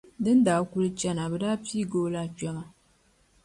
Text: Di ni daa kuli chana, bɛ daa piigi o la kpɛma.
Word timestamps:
Di 0.23 0.31
ni 0.35 0.41
daa 0.47 0.61
kuli 0.71 0.89
chana, 0.99 1.23
bɛ 1.31 1.37
daa 1.43 1.55
piigi 1.63 1.97
o 2.05 2.07
la 2.13 2.21
kpɛma. 2.35 2.63